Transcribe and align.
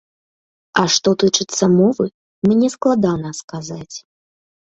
А 0.83 0.85
што 0.93 1.09
тычыцца 1.23 1.65
мовы, 1.79 2.05
мне 2.51 2.67
складана 2.77 3.29
сказаць. 3.43 3.95